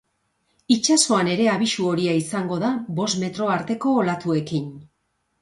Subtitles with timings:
[0.75, 4.69] Itsasoan ere abisu horia izango da, bost metro arteko olatuekin.